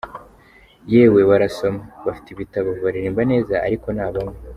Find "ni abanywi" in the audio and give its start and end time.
3.91-4.39